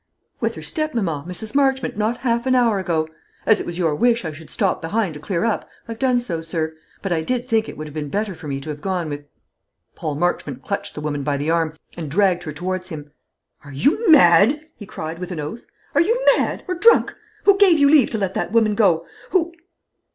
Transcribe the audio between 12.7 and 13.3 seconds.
him.